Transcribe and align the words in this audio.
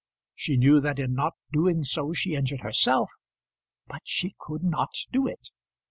She 0.33 0.57
knew 0.57 0.81
that 0.81 0.97
in 0.97 1.13
not 1.13 1.35
doing 1.51 1.83
so 1.83 2.11
she 2.11 2.33
injured 2.33 2.61
herself; 2.61 3.11
but 3.85 4.01
she 4.03 4.33
could 4.39 4.63
not 4.63 4.89
do 5.11 5.27
it. 5.27 5.49